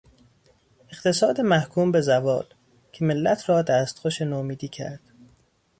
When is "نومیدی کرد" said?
4.21-4.99